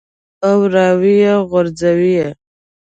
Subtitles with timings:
[0.47, 2.25] او راویې غورځوې.